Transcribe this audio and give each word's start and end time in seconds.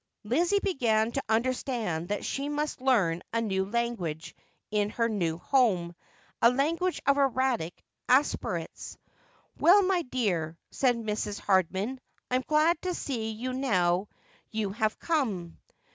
Lizzie 0.23 0.57
began 0.59 1.11
to 1.11 1.23
understand 1.29 2.07
that 2.09 2.25
she 2.25 2.49
must 2.49 2.81
learn 2.81 3.21
a 3.33 3.39
new 3.39 3.63
language 3.65 4.35
in 4.71 4.89
her 4.89 5.07
new 5.07 5.37
home, 5.37 5.93
a 6.41 6.49
language 6.49 6.99
of 7.05 7.19
erratic 7.19 7.83
aspirates.' 8.09 8.97
Well, 9.59 9.83
my 9.83 10.01
dear,' 10.01 10.57
said 10.71 10.95
Mrs. 10.95 11.39
Hardman,' 11.39 11.99
I'm 12.31 12.41
glad 12.47 12.81
to 12.81 12.95
see 12.95 13.29
you 13.29 13.53
now 13.53 14.07
you 14.49 14.71
have 14.71 14.97
come. 14.97 15.59